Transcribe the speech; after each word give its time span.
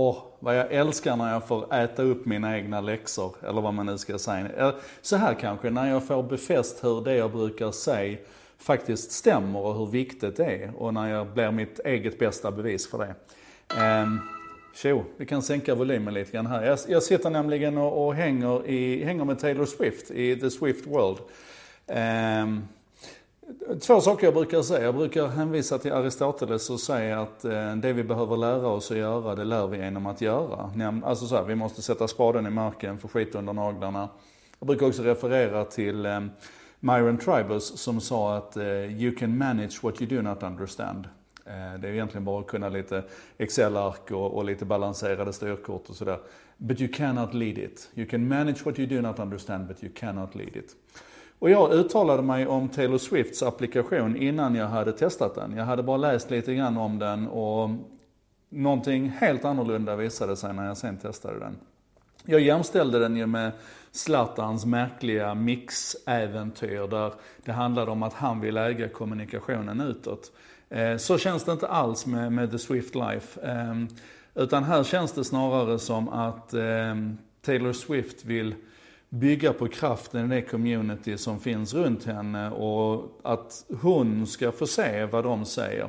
Åh, 0.00 0.16
vad 0.38 0.56
jag 0.56 0.72
älskar 0.72 1.16
när 1.16 1.32
jag 1.32 1.48
får 1.48 1.74
äta 1.74 2.02
upp 2.02 2.26
mina 2.26 2.58
egna 2.58 2.80
läxor, 2.80 3.36
eller 3.48 3.60
vad 3.60 3.74
man 3.74 3.86
nu 3.86 3.98
ska 3.98 4.18
säga. 4.18 4.74
Så 5.02 5.16
här 5.16 5.34
kanske, 5.34 5.70
när 5.70 5.90
jag 5.90 6.06
får 6.06 6.22
befäst 6.22 6.84
hur 6.84 7.04
det 7.04 7.14
jag 7.14 7.32
brukar 7.32 7.70
säga 7.70 8.18
faktiskt 8.58 9.12
stämmer 9.12 9.58
och 9.58 9.74
hur 9.74 9.86
viktigt 9.86 10.36
det 10.36 10.44
är. 10.44 10.72
Och 10.76 10.94
när 10.94 11.10
jag 11.10 11.26
blir 11.26 11.50
mitt 11.50 11.80
eget 11.84 12.18
bästa 12.18 12.50
bevis 12.50 12.90
för 12.90 12.98
det. 12.98 13.14
Um, 14.02 14.20
Tjo, 14.74 15.04
vi 15.16 15.26
kan 15.26 15.42
sänka 15.42 15.74
volymen 15.74 16.14
lite 16.14 16.32
grann 16.32 16.46
här. 16.46 16.64
Jag, 16.64 16.78
jag 16.88 17.02
sitter 17.02 17.30
nämligen 17.30 17.78
och, 17.78 18.06
och 18.06 18.14
hänger, 18.14 18.66
i, 18.66 19.04
hänger 19.04 19.24
med 19.24 19.38
Taylor 19.38 19.66
Swift 19.66 20.10
i 20.10 20.36
The 20.36 20.50
Swift 20.50 20.86
World. 20.86 21.18
Um, 21.86 22.68
Två 23.80 24.00
saker 24.00 24.26
jag 24.26 24.34
brukar 24.34 24.62
säga. 24.62 24.84
Jag 24.84 24.94
brukar 24.94 25.26
hänvisa 25.26 25.78
till 25.78 25.92
Aristoteles 25.92 26.70
och 26.70 26.80
säga 26.80 27.20
att 27.20 27.44
eh, 27.44 27.76
det 27.76 27.92
vi 27.92 28.04
behöver 28.04 28.36
lära 28.36 28.66
oss 28.66 28.90
att 28.90 28.96
göra, 28.96 29.34
det 29.34 29.44
lär 29.44 29.66
vi 29.66 29.78
genom 29.78 30.06
att 30.06 30.20
göra. 30.20 30.70
Alltså 31.04 31.26
så 31.26 31.36
här, 31.36 31.44
vi 31.44 31.54
måste 31.54 31.82
sätta 31.82 32.08
spaden 32.08 32.46
i 32.46 32.50
marken, 32.50 32.98
få 32.98 33.08
skit 33.08 33.34
under 33.34 33.52
naglarna. 33.52 34.08
Jag 34.58 34.66
brukar 34.66 34.86
också 34.86 35.02
referera 35.02 35.64
till 35.64 36.06
eh, 36.06 36.20
Myron 36.80 37.18
Tribus 37.18 37.78
som 37.78 38.00
sa 38.00 38.36
att 38.36 38.56
eh, 38.56 39.02
you 39.02 39.16
can 39.16 39.38
manage 39.38 39.82
what 39.82 40.02
you 40.02 40.16
do 40.16 40.22
not 40.22 40.42
understand. 40.42 41.08
Det 41.80 41.88
är 41.88 41.92
egentligen 41.92 42.24
bara 42.24 42.40
att 42.40 42.46
kunna 42.46 42.68
lite 42.68 43.02
Excel-ark 43.38 44.10
och, 44.10 44.36
och, 44.36 44.44
lite 44.44 44.64
balanserade 44.64 45.32
styrkort 45.32 45.88
och 45.88 45.96
sådär. 45.96 46.18
But 46.56 46.80
you 46.80 46.92
cannot 46.92 47.34
lead 47.34 47.58
it. 47.58 47.90
You 47.94 48.08
can 48.08 48.28
manage 48.28 48.64
what 48.64 48.78
you 48.78 48.88
do 48.88 49.08
not 49.08 49.18
understand 49.18 49.66
but 49.66 49.82
you 49.82 49.92
cannot 49.94 50.34
lead 50.34 50.56
it. 50.56 50.76
Och 51.38 51.50
jag 51.50 51.72
uttalade 51.72 52.22
mig 52.22 52.46
om 52.46 52.68
Taylor 52.68 52.98
Swifts 52.98 53.42
applikation 53.42 54.16
innan 54.16 54.54
jag 54.54 54.66
hade 54.66 54.92
testat 54.92 55.34
den. 55.34 55.56
Jag 55.56 55.64
hade 55.64 55.82
bara 55.82 55.96
läst 55.96 56.30
lite 56.30 56.54
grann 56.54 56.76
om 56.76 56.98
den 56.98 57.28
och 57.28 57.70
någonting 58.48 59.08
helt 59.08 59.44
annorlunda 59.44 59.96
visade 59.96 60.36
sig 60.36 60.54
när 60.54 60.66
jag 60.66 60.76
sen 60.76 60.96
testade 60.96 61.38
den. 61.38 61.56
Jag 62.24 62.40
jämställde 62.40 62.98
den 62.98 63.16
ju 63.16 63.26
med 63.26 63.52
Zlatans 63.90 64.66
märkliga 64.66 65.34
mixäventyr 65.34 66.88
där 66.88 67.12
det 67.44 67.52
handlade 67.52 67.90
om 67.90 68.02
att 68.02 68.12
han 68.12 68.40
vill 68.40 68.56
äga 68.56 68.88
kommunikationen 68.88 69.80
utåt. 69.80 70.32
Eh, 70.68 70.96
så 70.96 71.18
känns 71.18 71.44
det 71.44 71.52
inte 71.52 71.68
alls 71.68 72.06
med, 72.06 72.32
med 72.32 72.50
The 72.50 72.58
Swift 72.58 72.94
Life. 72.94 73.40
Ehm, 73.40 73.88
utan 74.34 74.64
här 74.64 74.84
känns 74.84 75.12
det 75.12 75.24
snarare 75.24 75.78
som 75.78 76.08
att 76.08 76.54
ehm, 76.54 77.18
Taylor 77.42 77.72
Swift 77.72 78.24
vill 78.24 78.54
bygga 79.08 79.52
på 79.52 79.68
kraften 79.68 80.32
i 80.32 80.34
det 80.34 80.42
community 80.42 81.18
som 81.18 81.40
finns 81.40 81.74
runt 81.74 82.04
henne 82.04 82.50
och 82.50 83.20
att 83.24 83.64
hon 83.82 84.26
ska 84.26 84.52
få 84.52 84.66
se 84.66 85.04
vad 85.04 85.24
de 85.24 85.44
säger. 85.44 85.88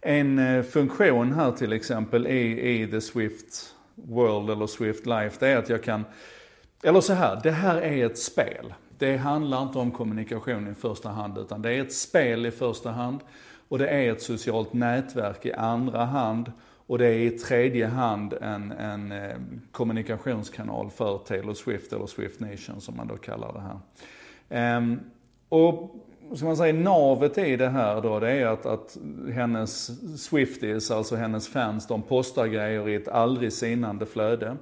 En 0.00 0.38
eh, 0.38 0.62
funktion 0.62 1.32
här 1.32 1.52
till 1.52 1.72
exempel 1.72 2.26
i, 2.26 2.70
i 2.70 2.86
The 2.86 3.00
Swift 3.00 3.74
World 3.94 4.50
eller 4.50 4.66
Swift 4.66 5.06
Life, 5.06 5.36
det 5.40 5.48
är 5.48 5.56
att 5.56 5.68
jag 5.68 5.82
kan, 5.82 6.04
eller 6.82 7.00
så 7.00 7.12
här, 7.12 7.40
det 7.42 7.50
här 7.50 7.76
är 7.82 8.06
ett 8.06 8.18
spel. 8.18 8.74
Det 8.98 9.16
handlar 9.16 9.62
inte 9.62 9.78
om 9.78 9.90
kommunikation 9.90 10.68
i 10.68 10.74
första 10.74 11.08
hand, 11.08 11.38
utan 11.38 11.62
det 11.62 11.70
är 11.70 11.80
ett 11.80 11.92
spel 11.92 12.46
i 12.46 12.50
första 12.50 12.90
hand 12.90 13.20
och 13.68 13.78
det 13.78 13.88
är 13.88 14.12
ett 14.12 14.22
socialt 14.22 14.72
nätverk 14.72 15.46
i 15.46 15.52
andra 15.52 16.04
hand. 16.04 16.52
Och 16.90 16.98
det 16.98 17.06
är 17.06 17.18
i 17.18 17.30
tredje 17.30 17.86
hand 17.86 18.32
en, 18.40 18.72
en 18.72 19.12
eh, 19.12 19.36
kommunikationskanal 19.72 20.90
för 20.90 21.18
Taylor 21.18 21.54
Swift, 21.54 21.92
eller 21.92 22.06
Swift 22.06 22.40
Nation 22.40 22.80
som 22.80 22.96
man 22.96 23.06
då 23.06 23.16
kallar 23.16 23.52
det 23.52 23.60
här. 24.50 24.76
Um, 24.76 25.00
och 25.48 25.96
ska 26.34 26.46
man 26.46 26.56
säga, 26.56 26.72
navet 26.72 27.38
i 27.38 27.56
det 27.56 27.68
här 27.68 28.00
då, 28.00 28.20
det 28.20 28.30
är 28.30 28.46
att, 28.46 28.66
att 28.66 28.98
hennes 29.32 29.90
Swifties, 30.22 30.90
alltså 30.90 31.16
hennes 31.16 31.48
fans, 31.48 31.86
de 31.86 32.02
postar 32.02 32.46
grejer 32.46 32.88
i 32.88 32.94
ett 32.94 33.08
aldrig 33.08 33.52
sinande 33.52 34.06
flöde. 34.06 34.56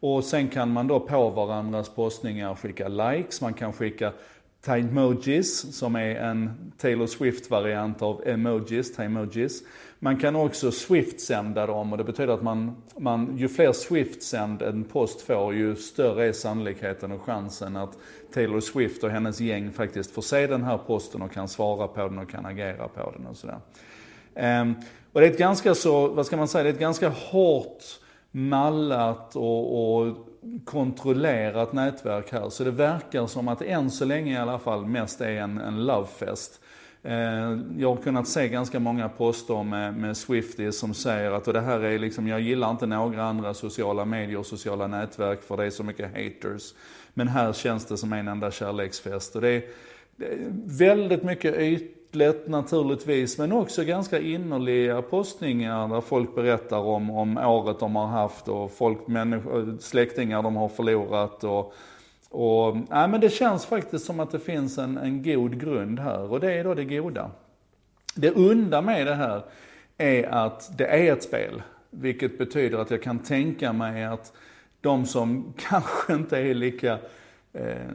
Och 0.00 0.24
sen 0.24 0.48
kan 0.48 0.72
man 0.72 0.86
då 0.86 1.00
på 1.00 1.30
varandras 1.30 1.88
postningar 1.88 2.54
skicka 2.54 2.88
likes, 2.88 3.40
man 3.40 3.54
kan 3.54 3.72
skicka 3.72 4.12
Timojis, 4.64 5.76
som 5.76 5.96
är 5.96 6.14
en 6.14 6.72
Taylor 6.78 7.06
Swift-variant 7.06 8.02
av 8.02 8.22
emojis, 8.26 8.96
Timojis. 8.96 9.62
Man 9.98 10.16
kan 10.16 10.36
också 10.36 10.70
Swift-sända 10.70 11.66
dem 11.66 11.92
och 11.92 11.98
det 11.98 12.04
betyder 12.04 12.32
att 12.32 12.42
man, 12.42 12.76
man, 12.98 13.36
ju 13.36 13.48
fler 13.48 13.72
Swift-sänd 13.72 14.62
en 14.62 14.84
post 14.84 15.20
får, 15.20 15.54
ju 15.54 15.76
större 15.76 16.26
är 16.26 16.32
sannolikheten 16.32 17.12
och 17.12 17.22
chansen 17.22 17.76
att 17.76 17.98
Taylor 18.34 18.60
Swift 18.60 19.04
och 19.04 19.10
hennes 19.10 19.40
gäng 19.40 19.72
faktiskt 19.72 20.10
får 20.10 20.22
se 20.22 20.46
den 20.46 20.62
här 20.62 20.78
posten 20.78 21.22
och 21.22 21.32
kan 21.32 21.48
svara 21.48 21.88
på 21.88 22.00
den 22.00 22.18
och 22.18 22.30
kan 22.30 22.46
agera 22.46 22.88
på 22.88 23.12
den 23.16 23.26
och 23.26 23.36
sådär. 23.36 23.60
Um, 24.60 24.74
och 25.12 25.20
det 25.20 25.26
är 25.26 25.30
ett 25.30 25.38
ganska 25.38 25.74
så, 25.74 26.08
vad 26.08 26.26
ska 26.26 26.36
man 26.36 26.48
säga, 26.48 26.62
det 26.62 26.68
är 26.68 26.72
ett 26.72 26.80
ganska 26.80 27.08
hårt 27.08 27.82
mallat 28.30 29.36
och, 29.36 30.02
och 30.02 30.16
kontrollerat 30.64 31.72
nätverk 31.72 32.32
här. 32.32 32.48
Så 32.48 32.64
det 32.64 32.70
verkar 32.70 33.26
som 33.26 33.48
att 33.48 33.62
än 33.62 33.90
så 33.90 34.04
länge 34.04 34.32
i 34.32 34.36
alla 34.36 34.58
fall 34.58 34.86
mest 34.86 35.20
är 35.20 35.30
en, 35.30 35.58
en 35.58 35.86
lovefest. 35.86 36.60
Eh, 37.02 37.58
jag 37.78 37.94
har 37.94 38.02
kunnat 38.02 38.28
se 38.28 38.48
ganska 38.48 38.80
många 38.80 39.08
poster 39.08 39.62
med, 39.62 39.94
med 39.94 40.16
Swifties 40.16 40.78
som 40.78 40.94
säger 40.94 41.30
att 41.30 41.48
och 41.48 41.54
det 41.54 41.60
här 41.60 41.80
är 41.80 41.98
liksom, 41.98 42.28
jag 42.28 42.40
gillar 42.40 42.70
inte 42.70 42.86
några 42.86 43.24
andra 43.24 43.54
sociala 43.54 44.04
medier 44.04 44.38
och 44.38 44.46
sociala 44.46 44.86
nätverk 44.86 45.42
för 45.42 45.56
det 45.56 45.64
är 45.64 45.70
så 45.70 45.84
mycket 45.84 46.10
haters. 46.10 46.74
Men 47.14 47.28
här 47.28 47.52
känns 47.52 47.86
det 47.86 47.96
som 47.96 48.12
en 48.12 48.28
enda 48.28 48.50
kärleksfest. 48.50 49.34
Och 49.34 49.40
det 49.40 49.48
är, 49.48 49.62
det 50.16 50.26
är 50.26 50.38
väldigt 50.64 51.22
mycket 51.22 51.58
yta 51.58 51.97
ytligt 52.08 52.48
naturligtvis, 52.48 53.38
men 53.38 53.52
också 53.52 53.84
ganska 53.84 54.20
innerliga 54.20 55.02
postningar 55.02 55.88
där 55.88 56.00
folk 56.00 56.34
berättar 56.34 56.78
om, 56.78 57.10
om 57.10 57.38
året 57.38 57.80
de 57.80 57.96
har 57.96 58.06
haft 58.06 58.48
och 58.48 58.70
folk, 58.70 59.06
människor, 59.06 59.76
släktingar 59.80 60.42
de 60.42 60.56
har 60.56 60.68
förlorat. 60.68 61.44
Och, 61.44 61.74
och, 62.30 62.76
nej, 62.76 63.08
men 63.08 63.20
det 63.20 63.30
känns 63.30 63.66
faktiskt 63.66 64.04
som 64.04 64.20
att 64.20 64.30
det 64.30 64.38
finns 64.38 64.78
en, 64.78 64.98
en 64.98 65.22
god 65.22 65.60
grund 65.60 65.98
här 65.98 66.32
och 66.32 66.40
det 66.40 66.52
är 66.52 66.64
då 66.64 66.74
det 66.74 66.84
goda. 66.84 67.30
Det 68.14 68.30
onda 68.30 68.82
med 68.82 69.06
det 69.06 69.14
här 69.14 69.42
är 69.98 70.24
att 70.24 70.78
det 70.78 70.86
är 70.86 71.12
ett 71.12 71.22
spel. 71.22 71.62
Vilket 71.90 72.38
betyder 72.38 72.78
att 72.78 72.90
jag 72.90 73.02
kan 73.02 73.18
tänka 73.18 73.72
mig 73.72 74.04
att 74.04 74.32
de 74.80 75.06
som 75.06 75.54
kanske 75.68 76.14
inte 76.14 76.38
är 76.38 76.54
lika, 76.54 76.98
eh, 77.52 77.92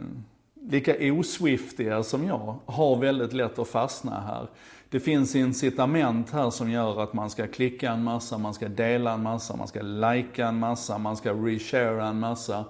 lika 0.69 1.13
oswiftiga 1.13 2.03
som 2.03 2.27
jag, 2.27 2.55
har 2.65 2.95
väldigt 2.95 3.33
lätt 3.33 3.59
att 3.59 3.67
fastna 3.67 4.21
här. 4.21 4.47
Det 4.89 4.99
finns 4.99 5.35
incitament 5.35 6.31
här 6.31 6.49
som 6.49 6.71
gör 6.71 7.03
att 7.03 7.13
man 7.13 7.29
ska 7.29 7.47
klicka 7.47 7.91
en 7.91 8.03
massa, 8.03 8.37
man 8.37 8.53
ska 8.53 8.67
dela 8.67 9.13
en 9.13 9.23
massa, 9.23 9.55
man 9.55 9.67
ska 9.67 9.81
likea 9.81 10.47
en 10.47 10.59
massa, 10.59 10.97
man 10.97 11.17
ska 11.17 11.33
reshare 11.33 12.07
en 12.07 12.19
massa. 12.19 12.65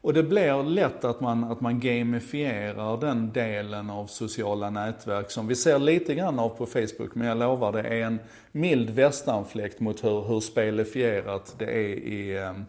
Och 0.00 0.14
det 0.14 0.22
blir 0.22 0.62
lätt 0.62 1.04
att 1.04 1.20
man, 1.20 1.44
att 1.44 1.60
man 1.60 1.80
gamifierar 1.80 3.00
den 3.00 3.32
delen 3.32 3.90
av 3.90 4.06
sociala 4.06 4.70
nätverk 4.70 5.30
som 5.30 5.46
vi 5.46 5.56
ser 5.56 5.78
lite 5.78 6.14
grann 6.14 6.38
av 6.38 6.48
på 6.48 6.66
Facebook. 6.66 7.14
Men 7.14 7.28
jag 7.28 7.38
lovar, 7.38 7.72
det 7.72 7.82
är 7.82 8.02
en 8.02 8.18
mild 8.52 8.90
västanfläkt 8.90 9.80
mot 9.80 10.04
hur, 10.04 10.22
hur 10.22 10.40
spelifierat 10.40 11.54
det 11.58 11.64
är 11.64 11.94
i, 11.96 12.38
ehm, 12.38 12.64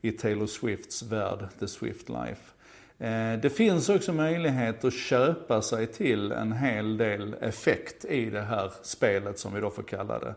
i 0.00 0.12
Taylor 0.12 0.46
Swifts 0.46 1.02
värld, 1.02 1.48
The 1.60 1.68
Swift 1.68 2.08
Life. 2.08 2.55
Eh, 2.98 3.40
det 3.42 3.50
finns 3.50 3.88
också 3.88 4.12
möjlighet 4.12 4.84
att 4.84 4.94
köpa 4.94 5.62
sig 5.62 5.86
till 5.86 6.32
en 6.32 6.52
hel 6.52 6.96
del 6.96 7.34
effekt 7.40 8.04
i 8.04 8.30
det 8.30 8.42
här 8.42 8.72
spelet 8.82 9.38
som 9.38 9.54
vi 9.54 9.60
då 9.60 9.70
får 9.70 9.82
kalla 9.82 10.18
det. 10.18 10.34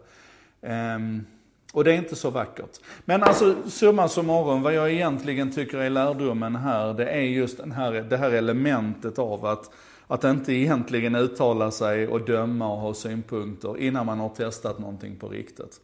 Ehm, 0.61 1.25
och 1.73 1.83
det 1.83 1.93
är 1.93 1.97
inte 1.97 2.15
så 2.15 2.29
vackert. 2.29 2.79
Men 3.05 3.23
alltså 3.23 3.55
summa 3.69 4.07
summarum, 4.07 4.61
vad 4.61 4.73
jag 4.73 4.91
egentligen 4.91 5.51
tycker 5.51 5.77
är 5.77 5.89
lärdomen 5.89 6.55
här, 6.55 6.93
det 6.93 7.09
är 7.09 7.21
just 7.21 7.57
den 7.57 7.71
här, 7.71 7.91
det 7.91 8.17
här 8.17 8.31
elementet 8.31 9.19
av 9.19 9.45
att, 9.45 9.71
att 10.07 10.23
inte 10.23 10.53
egentligen 10.53 11.15
uttala 11.15 11.71
sig 11.71 12.07
och 12.07 12.25
döma 12.25 12.73
och 12.73 12.79
ha 12.79 12.93
synpunkter 12.93 13.77
innan 13.77 14.05
man 14.05 14.19
har 14.19 14.29
testat 14.29 14.79
någonting 14.79 15.15
på 15.15 15.29
riktigt. 15.29 15.81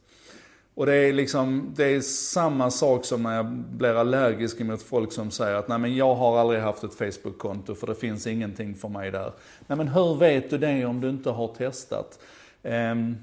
Och 0.75 0.86
det 0.86 0.95
är 0.95 1.13
liksom, 1.13 1.74
det 1.75 1.86
är 1.86 2.01
samma 2.01 2.72
sak 2.72 3.06
som 3.06 3.24
när 3.24 3.36
jag 3.36 3.45
blir 3.51 3.94
allergisk 3.94 4.60
mot 4.60 4.81
folk 4.81 5.12
som 5.12 5.31
säger 5.31 5.56
att 5.56 5.68
nej 5.68 5.80
men 5.80 5.95
jag 5.95 6.16
har 6.16 6.38
aldrig 6.38 6.62
haft 6.62 6.83
ett 6.83 6.94
Facebook-konto 6.94 7.75
för 7.75 7.88
det 7.88 7.95
finns 7.95 8.27
ingenting 8.27 8.75
för 8.75 8.89
mig 8.89 9.12
där. 9.12 9.33
Nej 9.68 9.77
men 9.77 9.88
hur 9.88 10.16
vet 10.16 10.50
du 10.50 10.57
det 10.57 10.86
om 10.86 11.01
du 11.01 11.10
inte 11.10 11.30
har 11.30 11.48
testat? 11.48 12.19
Um, 12.63 13.18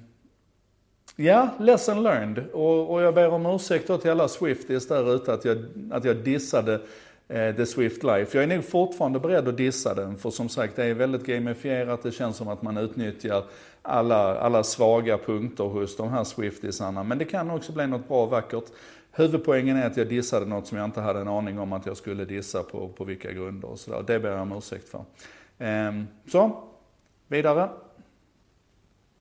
Ja, 1.17 1.49
lesson 1.59 2.03
learned. 2.03 2.45
Och, 2.53 2.93
och 2.93 3.03
jag 3.03 3.15
ber 3.15 3.29
om 3.29 3.47
ursäkt 3.47 3.89
då 3.89 3.99
till 3.99 4.11
alla 4.11 4.29
Swifties 4.29 4.89
där 4.89 5.15
ute 5.15 5.33
att 5.33 5.45
jag, 5.45 5.65
att 5.91 6.05
jag 6.05 6.17
dissade 6.17 6.81
Eh, 7.33 7.57
The 7.57 7.67
Swift 7.67 8.03
Life. 8.03 8.39
Jag 8.39 8.45
är 8.45 8.57
nog 8.57 8.65
fortfarande 8.65 9.21
beredd 9.21 9.49
att 9.49 9.57
dissa 9.57 9.95
den, 9.95 10.17
för 10.17 10.31
som 10.31 10.49
sagt 10.49 10.77
det 10.77 10.85
är 10.85 10.95
väldigt 10.95 11.27
gamifierat. 11.27 12.03
Det 12.03 12.13
känns 12.13 12.37
som 12.37 12.49
att 12.49 12.63
man 12.63 12.77
utnyttjar 12.77 13.45
alla, 13.83 14.39
alla 14.39 14.65
svaga 14.65 15.19
punkter 15.19 15.65
hos 15.65 15.97
de 15.97 16.09
här 16.09 16.25
swiftisarna. 16.25 17.03
Men 17.03 17.19
det 17.19 17.25
kan 17.25 17.51
också 17.51 17.73
bli 17.73 17.87
något 17.87 18.09
bra 18.09 18.25
och 18.25 18.31
vackert. 18.31 18.65
Huvudpoängen 19.13 19.77
är 19.77 19.87
att 19.87 19.97
jag 19.97 20.09
dissade 20.09 20.47
något 20.47 20.67
som 20.67 20.79
jag 20.79 20.85
inte 20.85 21.01
hade 21.01 21.21
en 21.21 21.29
aning 21.29 21.59
om 21.59 21.73
att 21.73 21.87
jag 21.87 21.97
skulle 21.97 22.25
dissa 22.25 22.63
på, 22.63 22.89
på 22.89 23.05
vilka 23.05 23.33
grunder 23.33 23.69
och 23.69 23.79
sådär. 23.79 24.05
Det 24.07 24.19
ber 24.19 24.31
jag 24.31 24.43
om 24.43 24.53
ursäkt 24.53 24.89
för. 24.89 25.05
Ehm, 25.59 26.07
så, 26.29 26.65
vidare. 27.29 27.69